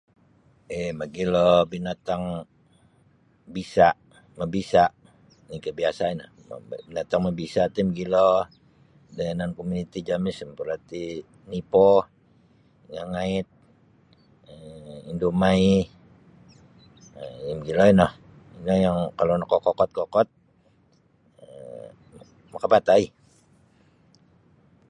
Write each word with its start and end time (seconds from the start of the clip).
Ih 0.77 0.91
mogilo 0.99 1.47
binatang 1.71 2.23
bisa' 3.55 3.97
mabisa' 4.37 4.93
lainkah 5.47 5.73
biasa' 5.79 6.11
ino 6.13 6.25
mo 6.47 6.55
binatang 6.87 7.21
mabisa' 7.25 7.71
ti 7.73 7.79
mogilo 7.87 8.27
da 9.15 9.21
yanan 9.29 9.51
komuniti 9.57 9.99
jami' 10.07 10.37
seperati 10.37 11.03
nipo 11.49 11.87
lingangait 12.91 13.47
um 14.51 14.97
indumaih 15.11 15.83
um 17.19 17.43
ih 17.47 17.55
mogilo 17.57 17.83
ino 17.93 18.07
ino 18.61 18.73
yang 18.85 18.97
kalau 19.17 19.35
nakakokot-kokot 19.37 20.27
makapatai. 22.53 23.03